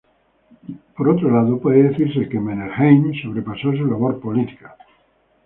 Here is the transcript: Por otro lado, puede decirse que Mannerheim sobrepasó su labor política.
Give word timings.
Por 0.97 1.09
otro 1.09 1.29
lado, 1.29 1.59
puede 1.59 1.83
decirse 1.83 2.27
que 2.27 2.39
Mannerheim 2.39 3.13
sobrepasó 3.21 3.71
su 3.73 3.85
labor 3.85 4.19
política. 4.19 4.75